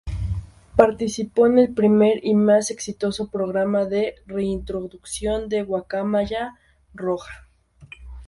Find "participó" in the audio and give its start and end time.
0.75-1.45